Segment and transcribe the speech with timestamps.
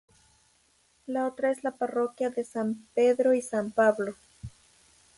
[1.05, 4.15] La otra es la parroquia de San Pedro y San Pablo.